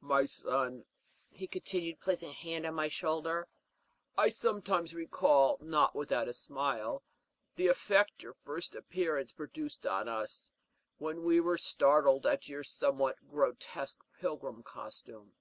[0.00, 0.84] "My son,"
[1.30, 3.46] he continued, placing a hand on my shoulder,
[4.18, 7.04] "I sometimes recall, not without a smile,
[7.54, 10.50] the effect your first appearance produced on us,
[10.98, 15.36] when we were startled at your somewhat grotesque pilgrim costume.